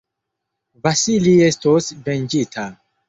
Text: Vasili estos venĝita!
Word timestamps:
Vasili 0.87 1.35
estos 1.49 1.91
venĝita! 2.09 2.67